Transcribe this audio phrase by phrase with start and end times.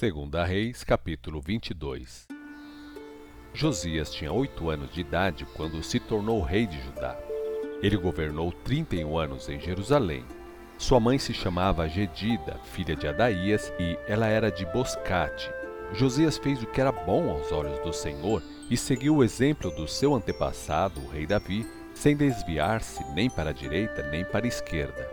[0.00, 2.26] Segunda Reis, capítulo 22
[3.52, 7.18] Josias tinha oito anos de idade quando se tornou rei de Judá.
[7.82, 10.24] Ele governou 31 anos em Jerusalém.
[10.78, 15.50] Sua mãe se chamava Gedida, filha de Adaías, e ela era de Boscate.
[15.92, 19.86] Josias fez o que era bom aos olhos do Senhor e seguiu o exemplo do
[19.86, 25.06] seu antepassado, o rei Davi, sem desviar-se nem para a direita nem para a esquerda.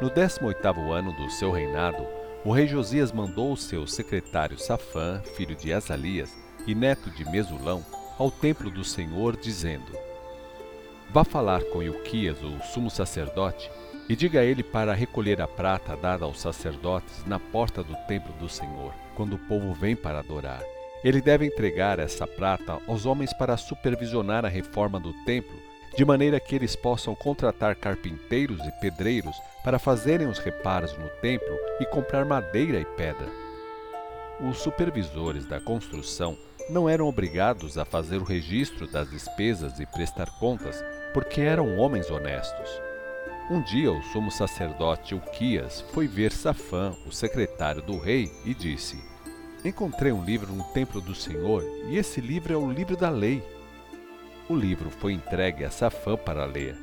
[0.00, 5.54] No 18º ano do seu reinado, o rei Josias mandou o seu secretário Safã, filho
[5.54, 6.34] de Azalias
[6.66, 7.84] e neto de Mesulão,
[8.18, 9.92] ao templo do Senhor, dizendo:
[11.10, 13.70] Vá falar com Ilquias, o sumo sacerdote,
[14.08, 18.32] e diga a ele para recolher a prata dada aos sacerdotes na porta do templo
[18.34, 20.62] do Senhor, quando o povo vem para adorar.
[21.04, 26.38] Ele deve entregar essa prata aos homens para supervisionar a reforma do templo de maneira
[26.40, 32.24] que eles possam contratar carpinteiros e pedreiros para fazerem os reparos no templo e comprar
[32.24, 33.28] madeira e pedra.
[34.40, 36.36] Os supervisores da construção
[36.70, 40.82] não eram obrigados a fazer o registro das despesas e prestar contas,
[41.12, 42.70] porque eram homens honestos.
[43.50, 48.96] Um dia o sumo sacerdote Uquias foi ver Safã, o secretário do rei, e disse:
[49.64, 53.42] Encontrei um livro no templo do Senhor, e esse livro é o livro da lei.
[54.50, 56.76] O livro foi entregue a Safã para ler.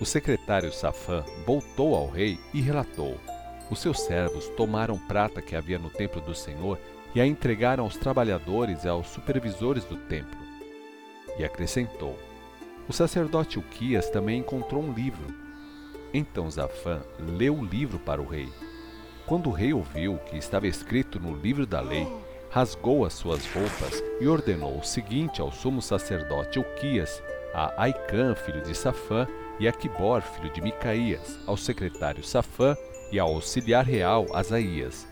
[0.00, 3.18] O secretário Safã voltou ao rei e relatou:
[3.68, 6.78] Os seus servos tomaram prata que havia no templo do Senhor
[7.16, 10.38] e a entregaram aos trabalhadores e aos supervisores do templo.
[11.36, 12.16] E acrescentou:
[12.88, 15.26] O sacerdote Uquias também encontrou um livro.
[16.14, 18.48] Então Zafã leu o livro para o rei.
[19.26, 22.06] Quando o rei ouviu o que estava escrito no livro da lei,
[22.50, 27.22] rasgou as suas roupas e ordenou o seguinte ao sumo sacerdote Uquias,
[27.54, 29.26] a Aicã, filho de Safã,
[29.60, 32.76] e a Quibor, filho de Micaías, ao secretário Safã
[33.10, 35.06] e ao auxiliar real Asaías.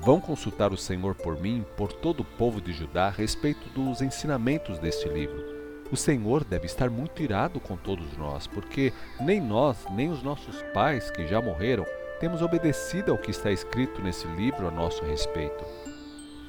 [0.00, 4.00] Vão consultar o Senhor por mim, por todo o povo de Judá, a respeito dos
[4.02, 5.56] ensinamentos deste livro.
[5.90, 10.62] O Senhor deve estar muito irado com todos nós, porque nem nós, nem os nossos
[10.74, 11.86] pais, que já morreram,
[12.20, 15.64] temos obedecido ao que está escrito nesse livro a nosso respeito.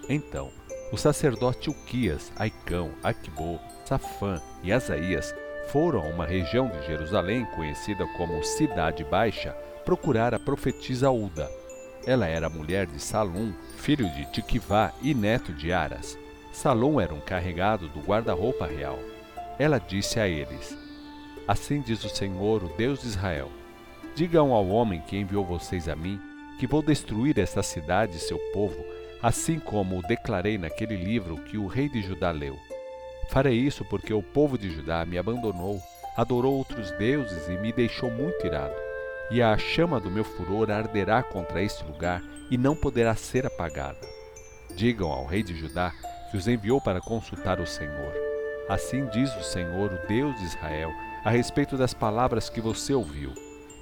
[0.10, 0.50] Então,
[0.92, 5.36] o sacerdote Uquias, Aicão, Aquibô, Safã e Asaías
[5.70, 9.52] foram a uma região de Jerusalém conhecida como Cidade Baixa
[9.84, 11.50] procurar a profetisa Uda.
[12.06, 16.18] Ela era mulher de Salum, filho de Tiquivá e neto de Aras.
[16.54, 18.98] Salom era um carregado do guarda-roupa real.
[19.60, 20.78] Ela disse a eles:
[21.46, 23.52] Assim diz o Senhor, o Deus de Israel:
[24.16, 26.20] Digam ao homem que enviou vocês a mim
[26.60, 28.84] que vou destruir esta cidade e seu povo
[29.22, 32.58] assim como declarei naquele livro que o rei de Judá leu.
[33.30, 35.82] Farei isso porque o povo de Judá me abandonou,
[36.16, 38.76] adorou outros deuses e me deixou muito irado.
[39.30, 44.00] E a chama do meu furor arderá contra este lugar e não poderá ser apagada.
[44.76, 45.94] Digam ao rei de Judá
[46.32, 48.14] que os enviou para consultar o Senhor.
[48.70, 50.92] Assim diz o Senhor, o Deus de Israel,
[51.24, 53.34] a respeito das palavras que você ouviu.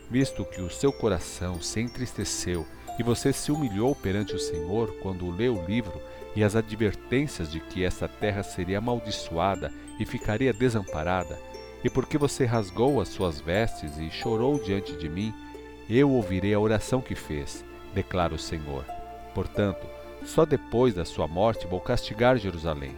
[0.10, 2.66] Visto que o seu coração se entristeceu
[2.98, 6.02] e você se humilhou perante o Senhor quando leu o livro
[6.36, 11.40] e as advertências de que essa terra seria amaldiçoada e ficaria desamparada,
[11.84, 15.34] e porque você rasgou as suas vestes e chorou diante de mim,
[15.90, 17.64] eu ouvirei a oração que fez,
[17.94, 18.84] declara o Senhor.
[19.34, 19.86] Portanto,
[20.24, 22.98] só depois da sua morte vou castigar Jerusalém.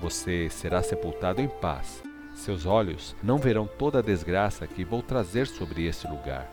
[0.00, 2.02] Você será sepultado em paz.
[2.34, 6.50] Seus olhos não verão toda a desgraça que vou trazer sobre esse lugar.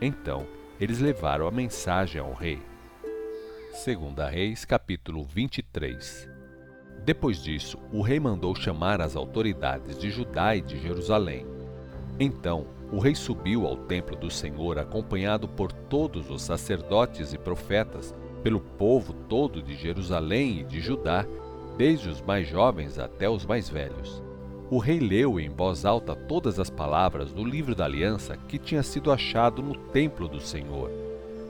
[0.00, 0.46] Então,
[0.80, 2.58] eles levaram a mensagem ao rei.
[3.74, 6.26] Segunda Reis, capítulo 23.
[7.04, 11.46] Depois disso, o rei mandou chamar as autoridades de Judá e de Jerusalém.
[12.18, 18.14] Então, o rei subiu ao templo do Senhor acompanhado por todos os sacerdotes e profetas,
[18.42, 21.26] pelo povo todo de Jerusalém e de Judá,
[21.76, 24.22] desde os mais jovens até os mais velhos.
[24.70, 28.84] O rei leu em voz alta todas as palavras do livro da aliança que tinha
[28.84, 30.88] sido achado no templo do Senhor.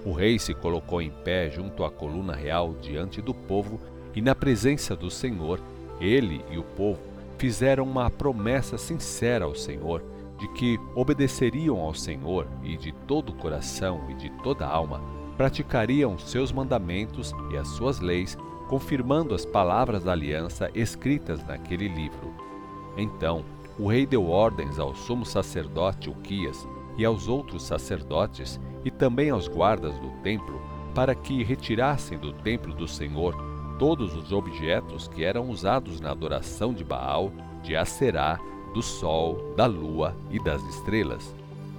[0.07, 3.79] O rei se colocou em pé junto à coluna real diante do povo
[4.17, 5.61] e, na presença do Senhor,
[6.01, 6.99] ele e o povo
[7.37, 10.03] fizeram uma promessa sincera ao Senhor
[10.39, 15.03] de que obedeceriam ao Senhor e de todo o coração e de toda a alma
[15.37, 22.50] praticariam seus mandamentos e as suas leis, confirmando as palavras da aliança escritas naquele livro.
[22.97, 23.45] Então
[23.79, 29.49] o rei deu ordens ao sumo sacerdote Uquias e aos outros sacerdotes e também aos
[29.49, 30.61] guardas do templo
[30.95, 33.35] para que retirassem do templo do Senhor
[33.79, 37.33] todos os objetos que eram usados na adoração de Baal,
[37.63, 38.39] de Aserá,
[38.75, 41.35] do sol, da lua e das estrelas.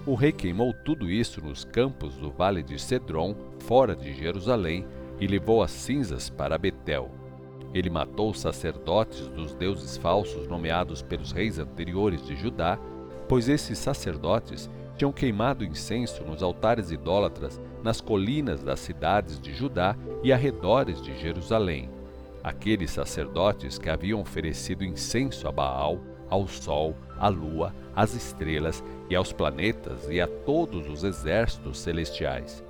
[0.06, 4.86] O rei queimou tudo isso nos campos do vale de Cedron, fora de Jerusalém,
[5.20, 7.21] e levou as cinzas para Betel.
[7.74, 12.78] Ele matou sacerdotes dos deuses falsos nomeados pelos reis anteriores de Judá,
[13.28, 19.96] pois esses sacerdotes tinham queimado incenso nos altares idólatras nas colinas das cidades de Judá
[20.22, 21.90] e arredores de Jerusalém.
[22.44, 29.16] Aqueles sacerdotes que haviam oferecido incenso a Baal, ao sol, à lua, às estrelas e
[29.16, 32.64] aos planetas e a todos os exércitos celestiais.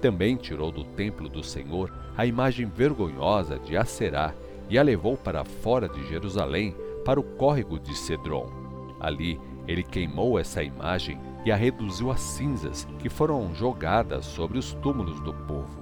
[0.00, 4.34] Também tirou do templo do Senhor a imagem vergonhosa de Aserá
[4.68, 6.74] e a levou para fora de Jerusalém,
[7.04, 8.50] para o córrego de Cedron.
[8.98, 14.72] Ali ele queimou essa imagem e a reduziu a cinzas que foram jogadas sobre os
[14.74, 15.80] túmulos do povo.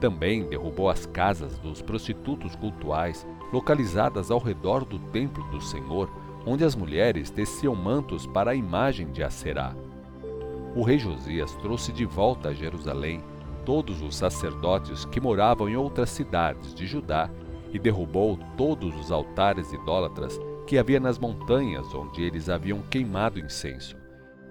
[0.00, 6.10] Também derrubou as casas dos prostitutos cultuais localizadas ao redor do templo do Senhor,
[6.44, 9.74] onde as mulheres teciam mantos para a imagem de Aserá.
[10.74, 13.22] O rei Josias trouxe de volta a Jerusalém
[13.64, 17.30] todos os sacerdotes que moravam em outras cidades de Judá
[17.72, 23.96] e derrubou todos os altares idólatras que havia nas montanhas onde eles haviam queimado incenso.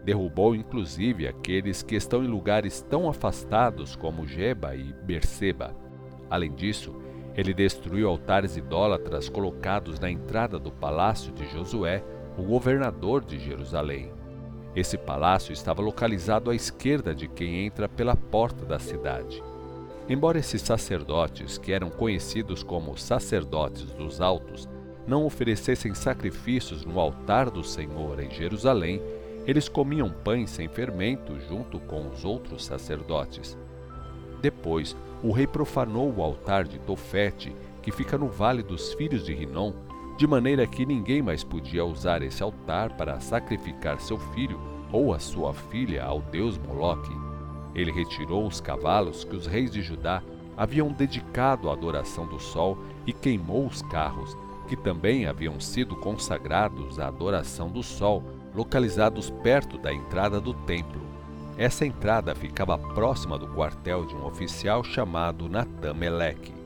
[0.04, 5.76] Derrubou inclusive aqueles que estão em lugares tão afastados como Geba e Berseba.
[6.30, 6.96] Além disso,
[7.36, 12.04] ele destruiu altares idólatras colocados na entrada do palácio de Josué,
[12.38, 14.12] o governador de Jerusalém.
[14.76, 19.44] Esse palácio estava localizado à esquerda de quem entra pela porta da cidade.
[20.08, 24.68] Embora esses sacerdotes, que eram conhecidos como sacerdotes dos altos,
[25.06, 29.02] não oferecessem sacrifícios no altar do Senhor em Jerusalém,
[29.46, 33.58] eles comiam pães sem fermento junto com os outros sacerdotes.
[34.42, 39.34] Depois, o rei profanou o altar de Tofete, que fica no vale dos filhos de
[39.34, 39.74] Rinom,
[40.22, 45.18] de maneira que ninguém mais podia usar esse altar para sacrificar seu filho ou a
[45.18, 47.12] sua filha ao deus Moloque.
[47.74, 50.22] Ele retirou os cavalos que os reis de Judá
[50.56, 52.78] haviam dedicado à adoração do sol
[53.08, 54.38] e queimou os carros,
[54.68, 61.02] que também haviam sido consagrados à adoração do sol, localizados perto da entrada do templo.
[61.58, 66.61] Essa entrada ficava próxima do quartel de um oficial chamado Natan Meleque.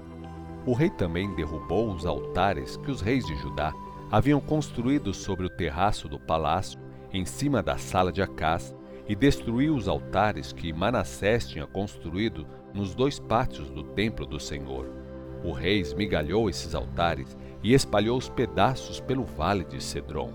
[0.65, 3.71] O rei também derrubou os altares que os reis de Judá
[4.11, 6.79] haviam construído sobre o terraço do palácio,
[7.13, 8.75] em cima da sala de Acás,
[9.07, 14.89] e destruiu os altares que Manassés tinha construído nos dois pátios do templo do Senhor.
[15.43, 20.33] O rei esmigalhou esses altares e espalhou os pedaços pelo vale de Cedron.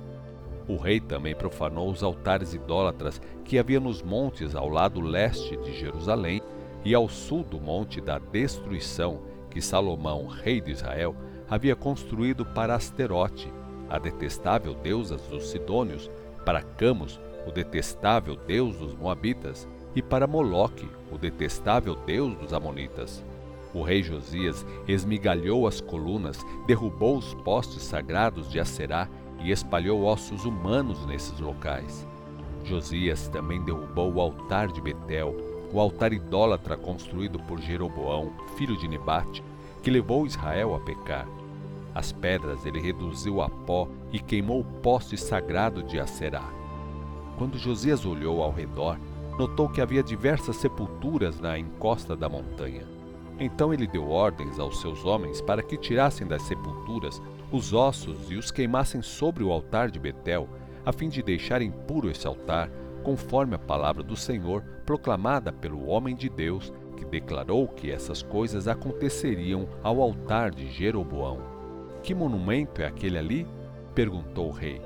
[0.69, 5.73] O rei também profanou os altares idólatras que havia nos montes ao lado leste de
[5.73, 6.41] Jerusalém
[6.85, 11.15] e ao sul do monte da destruição que Salomão, rei de Israel,
[11.49, 13.53] havia construído para Asterote,
[13.89, 16.11] a detestável deusa dos Sidônios,
[16.45, 23.25] para Camus, o detestável deus dos Moabitas, e para Moloque, o detestável deus dos Amonitas.
[23.75, 29.09] O rei Josias esmigalhou as colunas, derrubou os postes sagrados de Aserá
[29.43, 32.07] e espalhou ossos humanos nesses locais.
[32.65, 35.35] Josias também derrubou o altar de Betel,
[35.73, 39.43] o altar idólatra construído por Jeroboão, filho de Nebate,
[39.83, 41.27] que levou Israel a pecar.
[41.95, 46.49] As pedras ele reduziu a pó e queimou o poste sagrado de Aserá.
[47.37, 48.99] Quando Josias olhou ao redor,
[49.39, 52.87] notou que havia diversas sepulturas na encosta da montanha.
[53.39, 58.37] Então ele deu ordens aos seus homens para que tirassem das sepulturas os ossos e
[58.37, 60.47] os queimassem sobre o altar de Betel,
[60.85, 62.71] a fim de deixar impuro esse altar,
[63.03, 68.69] conforme a palavra do Senhor proclamada pelo homem de Deus, que declarou que essas coisas
[68.69, 71.41] aconteceriam ao altar de Jeroboão.
[72.03, 73.47] Que monumento é aquele ali?
[73.95, 74.81] perguntou o rei.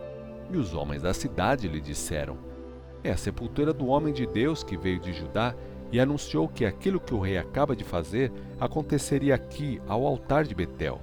[0.51, 2.37] E os homens da cidade lhe disseram:
[3.03, 5.55] É a sepultura do homem de Deus que veio de Judá
[5.91, 10.55] e anunciou que aquilo que o rei acaba de fazer aconteceria aqui, ao altar de
[10.55, 11.01] Betel.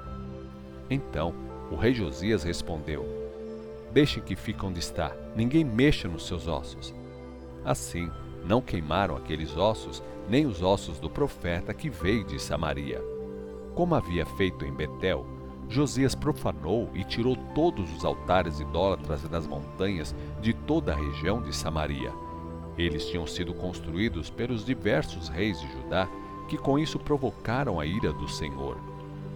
[0.90, 1.34] Então
[1.72, 3.06] o rei Josias respondeu:
[3.94, 6.94] Deixem que fique onde está, ninguém mexa nos seus ossos.
[7.64, 8.10] Assim,
[8.44, 13.02] não queimaram aqueles ossos, nem os ossos do profeta que veio de Samaria.
[13.76, 15.26] Como havia feito em Betel,
[15.70, 21.56] Josias profanou e tirou todos os altares idólatras das montanhas de toda a região de
[21.56, 22.12] Samaria.
[22.78, 26.10] Eles tinham sido construídos pelos diversos reis de Judá,
[26.50, 28.78] que com isso provocaram a ira do Senhor.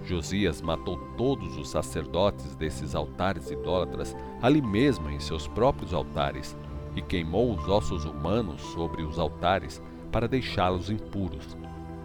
[0.03, 6.55] Josias matou todos os sacerdotes desses altares idólatras ali mesmo em seus próprios altares
[6.95, 11.57] e queimou os ossos humanos sobre os altares para deixá-los impuros.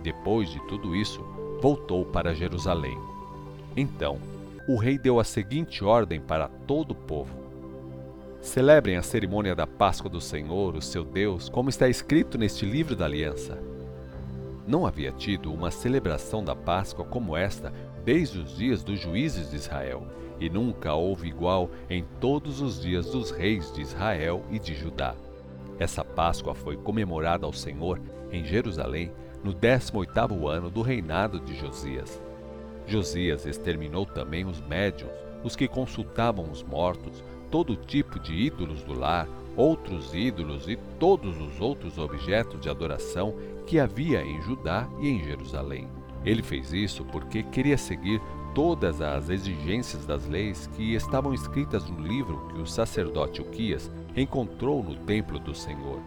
[0.03, 1.21] Depois de tudo isso,
[1.61, 2.99] voltou para Jerusalém.
[3.77, 4.19] Então,
[4.69, 7.35] o rei deu a seguinte ordem para todo o povo:
[8.41, 12.97] Celebrem a cerimônia da Páscoa do Senhor, o seu Deus, como está escrito neste livro
[12.97, 13.59] da aliança.
[14.67, 17.73] Não havia tido uma celebração da Páscoa como esta
[18.05, 20.07] desde os dias dos juízes de Israel,
[20.41, 25.15] e nunca houve igual em todos os dias dos reis de Israel e de Judá.
[25.79, 28.01] Essa Páscoa foi comemorada ao Senhor
[28.33, 29.13] em Jerusalém
[29.45, 32.21] no 18º ano do reinado de Josias.
[32.87, 35.13] Josias exterminou também os médiuns,
[35.45, 41.41] os que consultavam os mortos, todo tipo de ídolos do lar, outros ídolos e todos
[41.41, 43.35] os outros objetos de adoração
[43.67, 45.89] que havia em Judá e em Jerusalém.
[46.25, 48.21] Ele fez isso porque queria seguir
[48.55, 54.83] todas as exigências das leis que estavam escritas no livro que o sacerdote Uquias encontrou
[54.83, 56.01] no templo do Senhor.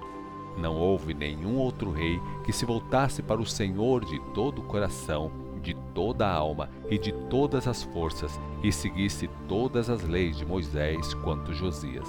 [0.58, 5.32] Não houve nenhum outro rei que se voltasse para o Senhor de todo o coração,
[5.62, 10.46] de toda a alma e de todas as forças e seguisse todas as leis de
[10.46, 12.08] Moisés quanto Josias.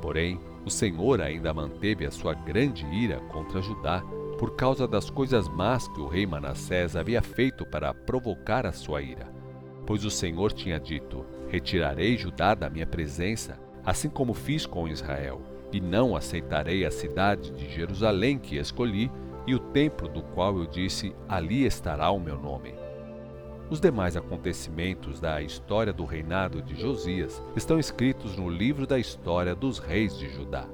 [0.00, 4.02] Porém, o Senhor ainda manteve a sua grande ira contra Judá
[4.44, 9.00] por causa das coisas más que o rei Manassés havia feito para provocar a sua
[9.00, 9.26] ira.
[9.86, 15.40] Pois o Senhor tinha dito: Retirarei Judá da minha presença, assim como fiz com Israel,
[15.72, 19.10] e não aceitarei a cidade de Jerusalém que escolhi
[19.46, 22.74] e o templo do qual eu disse: Ali estará o meu nome.
[23.70, 29.54] Os demais acontecimentos da história do reinado de Josias estão escritos no livro da história
[29.54, 30.68] dos reis de Judá.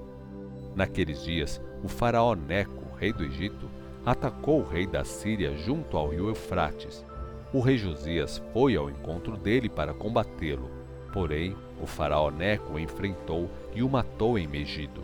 [0.75, 3.69] Naqueles dias, o faraó Neco, rei do Egito,
[4.05, 7.05] atacou o rei da Síria junto ao rio Eufrates.
[7.53, 10.71] O rei Josias foi ao encontro dele para combatê-lo,
[11.13, 15.03] porém o faraó Neco o enfrentou e o matou em Megido.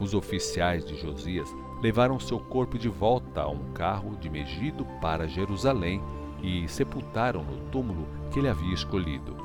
[0.00, 1.48] Os oficiais de Josias
[1.80, 6.02] levaram seu corpo de volta a um carro de Megido para Jerusalém
[6.42, 9.36] e sepultaram no túmulo que ele havia escolhido.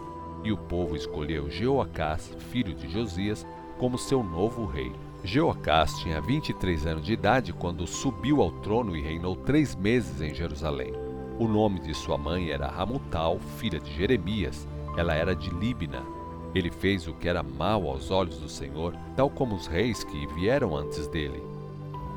[0.43, 3.45] E o povo escolheu Jeoacás, filho de Josias,
[3.77, 4.91] como seu novo rei.
[5.25, 10.33] Jeoacás tinha 23 anos de idade quando subiu ao trono e reinou três meses em
[10.33, 10.93] Jerusalém.
[11.39, 14.67] O nome de sua mãe era Ramutal, filha de Jeremias.
[14.95, 16.03] Ela era de Líbina.
[16.53, 20.27] Ele fez o que era mal aos olhos do Senhor, tal como os reis que
[20.27, 21.43] vieram antes dele.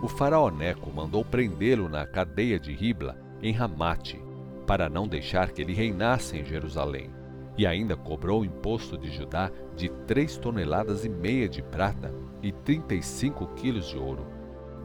[0.02, 4.20] O faraó Neco mandou prendê-lo na cadeia de Ribla, em Ramate,
[4.66, 7.10] para não deixar que ele reinasse em Jerusalém,
[7.58, 12.52] e ainda cobrou o imposto de Judá de três toneladas e meia de prata e
[12.52, 14.24] trinta e cinco quilos de ouro.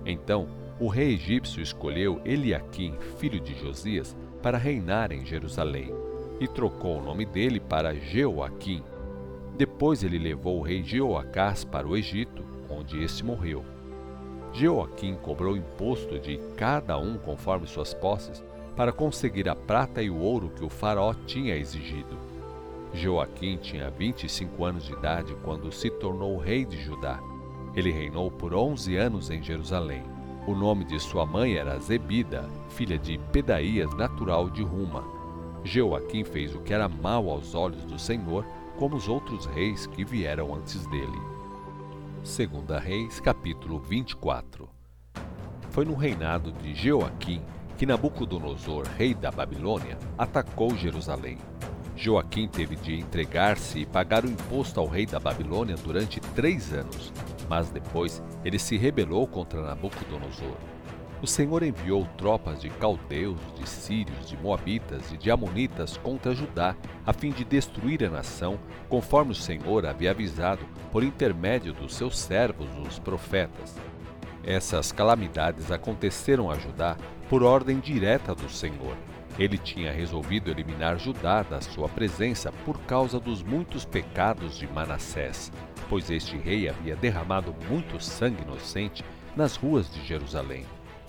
[0.03, 0.47] Então
[0.79, 5.93] o rei egípcio escolheu Eliaquim, filho de Josias, para reinar em Jerusalém,
[6.39, 8.83] e trocou o nome dele para Jeoaquim.
[9.55, 13.63] Depois ele levou o rei Jeoacás para o Egito, onde este morreu.
[14.51, 18.43] Jeoaquim cobrou imposto de cada um conforme suas posses,
[18.75, 22.32] para conseguir a prata e o ouro que o faraó tinha exigido.
[22.93, 27.19] Joaquim tinha 25 anos de idade quando se tornou rei de Judá.
[27.75, 30.03] Ele reinou por 11 anos em Jerusalém.
[30.45, 35.03] O nome de sua mãe era Zebida, filha de Pedaías, natural de Ruma.
[35.63, 38.45] Joaquim fez o que era mal aos olhos do Senhor,
[38.77, 41.19] como os outros reis que vieram antes dele.
[42.23, 44.69] Segunda Reis, capítulo 24.
[45.69, 47.41] Foi no reinado de Joaquim
[47.77, 51.37] que Nabucodonosor, rei da Babilônia, atacou Jerusalém.
[51.95, 57.13] Joaquim teve de entregar-se e pagar o imposto ao rei da Babilônia durante três anos,
[57.47, 60.57] mas depois ele se rebelou contra Nabucodonosor.
[61.21, 66.75] O Senhor enviou tropas de caldeus, de sírios, de moabitas e de amonitas contra Judá,
[67.05, 68.59] a fim de destruir a nação,
[68.89, 73.77] conforme o Senhor havia avisado por intermédio dos seus servos, os profetas.
[74.43, 76.97] Essas calamidades aconteceram a Judá
[77.29, 78.97] por ordem direta do Senhor.
[79.37, 85.51] Ele tinha resolvido eliminar Judá da sua presença por causa dos muitos pecados de Manassés,
[85.89, 89.03] pois este rei havia derramado muito sangue inocente
[89.35, 90.65] nas ruas de Jerusalém,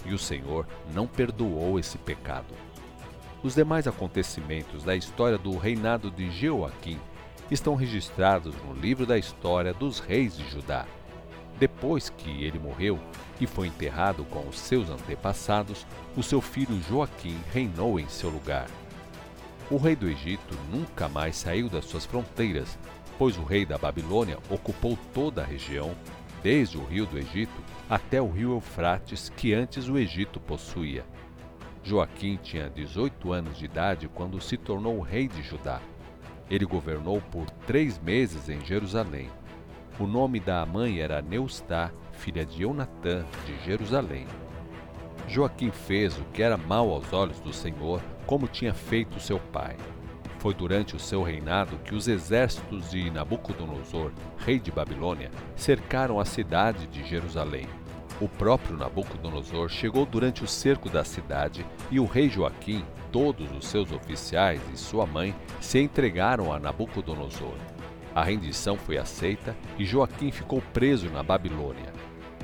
[0.06, 2.54] e o Senhor não perdoou esse pecado.
[3.42, 6.98] Os demais acontecimentos da história do reinado de Jeoaquim
[7.50, 10.86] estão registrados no livro da história dos reis de Judá.
[11.58, 12.98] Depois que ele morreu
[13.40, 15.86] e foi enterrado com os seus antepassados,
[16.16, 18.66] o seu filho Joaquim reinou em seu lugar.
[19.70, 22.78] O rei do Egito nunca mais saiu das suas fronteiras,
[23.18, 25.94] pois o rei da Babilônia ocupou toda a região,
[26.42, 31.04] desde o rio do Egito até o rio Eufrates, que antes o Egito possuía.
[31.82, 35.80] Joaquim tinha 18 anos de idade quando se tornou rei de Judá.
[36.50, 39.30] Ele governou por três meses em Jerusalém.
[39.98, 44.26] O nome da mãe era Neustá, filha de Onatã, de Jerusalém.
[45.28, 49.76] Joaquim fez o que era mal aos olhos do Senhor, como tinha feito seu pai.
[50.40, 56.24] Foi durante o seu reinado que os exércitos de Nabucodonosor, rei de Babilônia, cercaram a
[56.24, 57.68] cidade de Jerusalém.
[58.20, 63.66] O próprio Nabucodonosor chegou durante o cerco da cidade e o rei Joaquim, todos os
[63.68, 67.54] seus oficiais e sua mãe se entregaram a Nabucodonosor.
[68.14, 71.92] A rendição foi aceita e Joaquim ficou preso na Babilônia.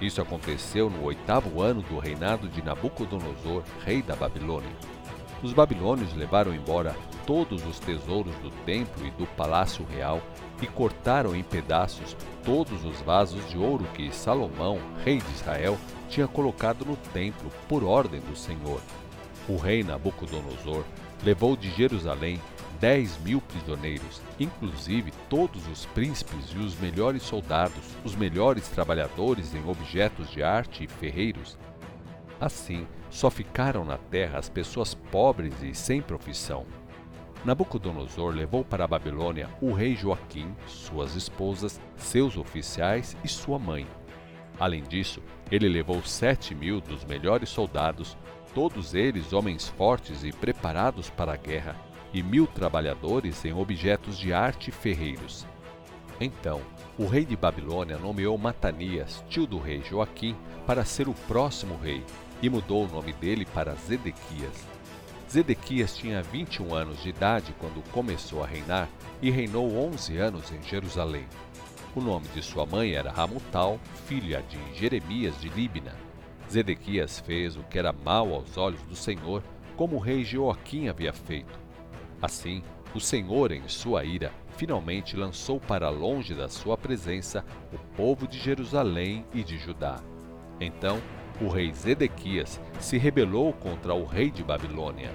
[0.01, 4.71] Isso aconteceu no oitavo ano do reinado de Nabucodonosor, rei da Babilônia.
[5.43, 10.21] Os babilônios levaram embora todos os tesouros do templo e do palácio real
[10.61, 16.27] e cortaram em pedaços todos os vasos de ouro que Salomão, rei de Israel, tinha
[16.27, 18.81] colocado no templo por ordem do Senhor.
[19.49, 20.85] O rei Nabucodonosor
[21.23, 22.41] levou de Jerusalém
[22.81, 29.69] dez mil prisioneiros, inclusive todos os príncipes e os melhores soldados, os melhores trabalhadores em
[29.69, 31.59] objetos de arte e ferreiros.
[32.41, 36.65] Assim, só ficaram na terra as pessoas pobres e sem profissão.
[37.45, 43.87] Nabucodonosor levou para a Babilônia o rei Joaquim, suas esposas, seus oficiais e sua mãe.
[44.59, 48.17] Além disso, ele levou sete mil dos melhores soldados,
[48.55, 51.77] todos eles homens fortes e preparados para a guerra,
[52.13, 55.47] e mil trabalhadores em objetos de arte e ferreiros.
[56.21, 56.61] Então,
[56.99, 60.37] o rei de Babilônia nomeou Matanias, tio do rei Joaquim,
[60.67, 62.05] para ser o próximo rei,
[62.43, 64.67] e mudou o nome dele para Zedequias.
[65.31, 68.89] Zedequias tinha 21 anos de idade quando começou a reinar
[69.23, 71.27] e reinou 11 anos em Jerusalém.
[71.95, 75.95] O nome de sua mãe era Ramutal, filha de Jeremias de Líbina.
[76.51, 79.43] Zedequias fez o que era mal aos olhos do Senhor,
[79.77, 81.60] como o rei Joaquim havia feito.
[82.21, 82.63] Assim,
[82.95, 88.39] o Senhor, em sua ira, finalmente lançou para longe da sua presença o povo de
[88.39, 90.01] Jerusalém e de Judá.
[90.61, 91.01] Então,
[91.41, 95.11] o rei Zedequias se rebelou contra o rei de Babilônia.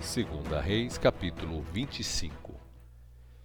[0.00, 2.52] Segunda Reis, capítulo 25.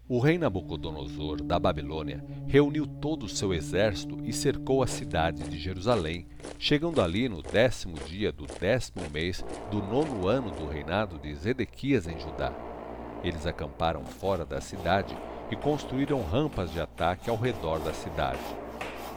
[0.10, 5.58] O rei Nabucodonosor da Babilônia reuniu todo o seu exército e cercou a cidade de
[5.58, 11.34] Jerusalém, chegando ali no décimo dia do décimo mês do nono ano do reinado de
[11.36, 12.67] Zedequias em Judá.
[13.24, 15.18] Eles acamparam fora da cidade
[15.50, 18.40] e construíram rampas de ataque ao redor da cidade.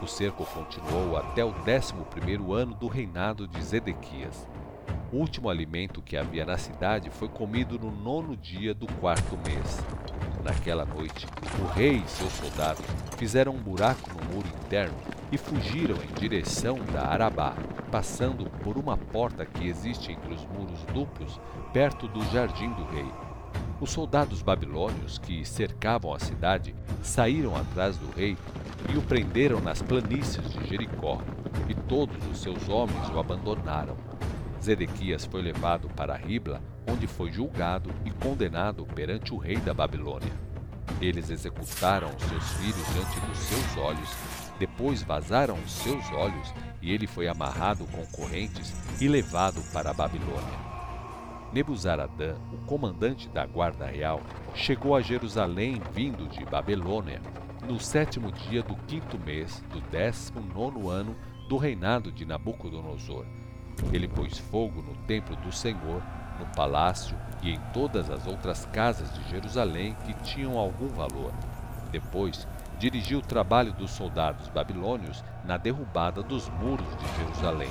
[0.03, 4.49] O cerco continuou até o décimo primeiro ano do reinado de Zedequias.
[5.13, 9.79] O último alimento que havia na cidade foi comido no nono dia do quarto mês.
[10.43, 11.27] Naquela noite,
[11.61, 12.85] o rei e seus soldados
[13.19, 14.97] fizeram um buraco no muro interno
[15.31, 17.55] e fugiram em direção da Arabá,
[17.91, 21.39] passando por uma porta que existe entre os muros duplos,
[21.73, 23.30] perto do jardim do rei.
[23.81, 28.37] Os soldados babilônios que cercavam a cidade saíram atrás do rei
[28.93, 31.23] e o prenderam nas planícies de Jericó,
[31.66, 33.97] e todos os seus homens o abandonaram.
[34.62, 40.33] Zedequias foi levado para Ribla, onde foi julgado e condenado perante o rei da Babilônia.
[41.01, 44.11] Eles executaram seus filhos diante dos seus olhos,
[44.59, 49.95] depois vazaram os seus olhos, e ele foi amarrado com correntes e levado para a
[49.95, 50.70] Babilônia.
[51.53, 54.21] Nebuzaradã, o comandante da guarda real,
[54.55, 57.21] chegou a Jerusalém vindo de Babilônia
[57.69, 61.17] no sétimo dia do quinto mês do décimo nono ano
[61.49, 63.27] do reinado de Nabucodonosor.
[63.93, 66.03] Ele pôs fogo no templo do Senhor,
[66.39, 71.33] no palácio e em todas as outras casas de Jerusalém que tinham algum valor.
[71.91, 72.47] Depois,
[72.79, 77.71] dirigiu o trabalho dos soldados babilônios na derrubada dos muros de Jerusalém.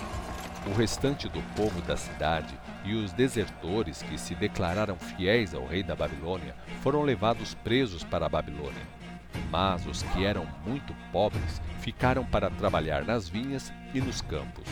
[0.67, 5.83] O restante do povo da cidade e os desertores que se declararam fiéis ao rei
[5.83, 8.99] da Babilônia foram levados presos para a Babilônia
[9.51, 14.65] mas os que eram muito pobres ficaram para trabalhar nas vinhas e nos campos.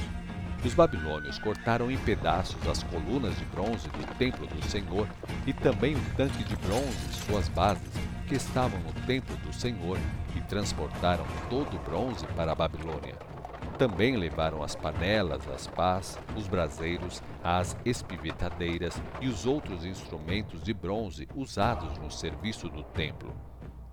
[0.63, 5.07] Os babilônios cortaram em pedaços as colunas de bronze do templo do Senhor
[5.45, 7.93] e também o tanque de bronze e suas bases,
[8.27, 9.97] que estavam no templo do Senhor,
[10.35, 13.36] e transportaram todo o bronze para a Babilônia.
[13.77, 20.73] Também levaram as panelas, as pás, os braseiros, as espivetadeiras e os outros instrumentos de
[20.73, 23.35] bronze usados no serviço do templo.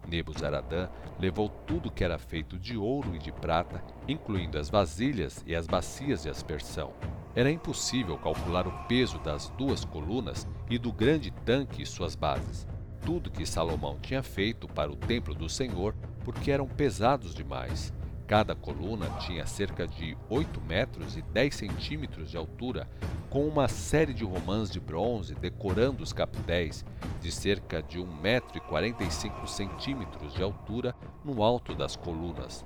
[0.09, 5.55] Nebuzaradã levou tudo que era feito de ouro e de prata, incluindo as vasilhas e
[5.55, 6.93] as bacias de aspersão.
[7.35, 12.67] Era impossível calcular o peso das duas colunas e do grande tanque e suas bases.
[13.05, 17.93] Tudo que Salomão tinha feito para o templo do Senhor, porque eram pesados demais.
[18.27, 22.89] Cada coluna tinha cerca de 8 metros e 10 centímetros de altura,
[23.29, 26.87] com uma série de romãs de bronze decorando os capitéis,
[27.21, 32.65] de cerca de 1 metro e 45 centímetros de altura no alto das colunas.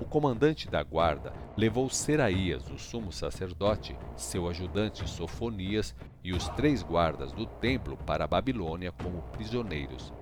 [0.00, 6.82] O comandante da guarda levou Seraías, o sumo sacerdote, seu ajudante Sofonias e os três
[6.82, 10.12] guardas do templo para a Babilônia como prisioneiros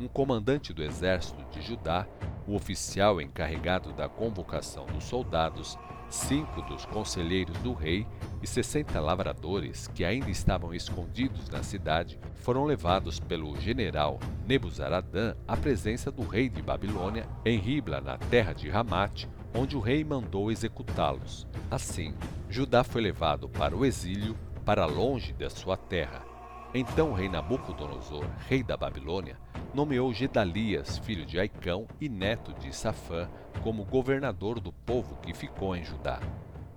[0.00, 2.06] um comandante do exército de Judá,
[2.46, 8.06] o oficial encarregado da convocação dos soldados, cinco dos conselheiros do rei
[8.42, 15.56] e sessenta lavradores que ainda estavam escondidos na cidade foram levados pelo general Nebuzaradã à
[15.56, 20.50] presença do rei de Babilônia em Ribla, na terra de Ramate, onde o rei mandou
[20.50, 21.46] executá-los.
[21.70, 22.14] Assim,
[22.48, 26.29] Judá foi levado para o exílio, para longe da sua terra.
[26.72, 29.36] Então o rei Nabucodonosor, rei da Babilônia,
[29.74, 33.28] nomeou Gedalias, filho de Aicão e neto de Safã,
[33.60, 36.20] como governador do povo que ficou em Judá.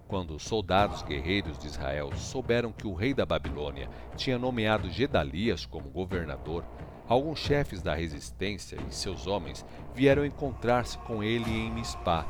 [0.08, 5.64] Quando os soldados guerreiros de Israel souberam que o rei da Babilônia tinha nomeado Gedalias
[5.64, 6.66] como governador,
[7.08, 12.26] alguns chefes da resistência e seus homens vieram encontrar-se com ele em Mispá.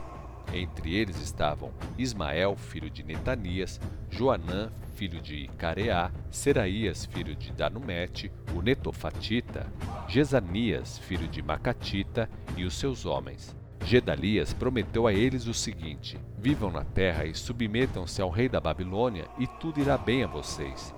[0.52, 8.32] Entre eles estavam Ismael, filho de Netanias, Joanã, filho de Careá, Seraías, filho de Danumete,
[8.56, 9.68] o Netofatita,
[10.08, 13.56] Jezanias, filho de Macatita, e os seus homens.
[13.86, 19.28] Gedalias prometeu a eles o seguinte: Vivam na terra e submetam-se ao rei da Babilônia,
[19.38, 20.94] e tudo irá bem a vocês.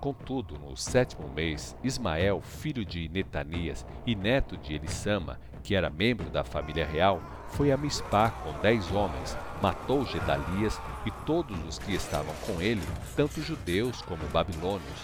[0.00, 6.28] Contudo, no sétimo mês, Ismael, filho de Netanias e neto de Elissama, que era membro
[6.30, 11.94] da família real, foi a Mispá com dez homens, matou Gedalias e todos os que
[11.94, 12.82] estavam com ele,
[13.14, 15.00] tanto judeus como babilônios.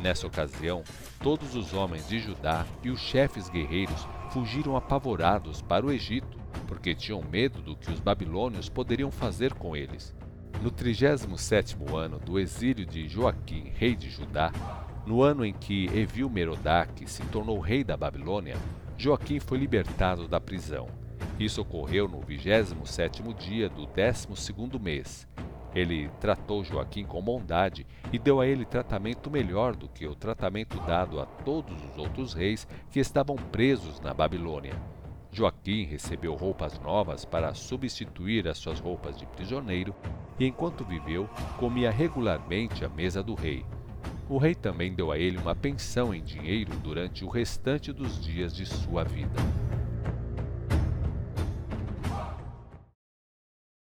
[0.00, 0.82] Nessa ocasião,
[1.22, 6.94] todos os homens de Judá e os chefes guerreiros fugiram apavorados para o Egito, porque
[6.94, 10.14] tinham medo do que os babilônios poderiam fazer com eles.
[10.62, 14.50] No 37 ano do exílio de Joaquim, rei de Judá,
[15.06, 18.56] no ano em que Evil-Merodach se tornou rei da Babilônia,
[18.98, 20.88] Joaquim foi libertado da prisão.
[21.38, 25.28] Isso ocorreu no 27º dia do 12º mês.
[25.74, 30.80] Ele tratou Joaquim com bondade e deu a ele tratamento melhor do que o tratamento
[30.86, 34.72] dado a todos os outros reis que estavam presos na Babilônia.
[35.30, 39.94] Joaquim recebeu roupas novas para substituir as suas roupas de prisioneiro
[40.40, 41.28] e, enquanto viveu,
[41.58, 43.62] comia regularmente à mesa do rei.
[44.28, 48.52] O rei também deu a ele uma pensão em dinheiro durante o restante dos dias
[48.54, 49.38] de sua vida.